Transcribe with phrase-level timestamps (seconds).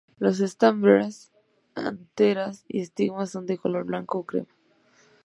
[0.17, 1.31] Los estambres,
[1.75, 4.49] anteras y estigmas son de color blanco o crema.